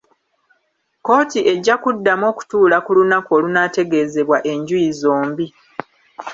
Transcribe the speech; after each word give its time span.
Kkooti 0.97 1.39
ejja 1.51 1.75
kuddamu 1.83 2.25
okutuula 2.31 2.77
ku 2.85 2.91
lunaku 2.97 3.29
olunaategeezebwa 3.37 4.37
enjuyi 4.51 4.89
zombi. 5.01 5.45